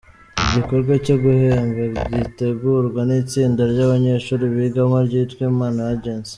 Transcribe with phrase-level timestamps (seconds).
[0.45, 1.81] Igikorwa cyo guhemba
[2.15, 6.29] gitegurwa n’itsinda ry’abanyeshuri bigamo ryitwa Impano Agency.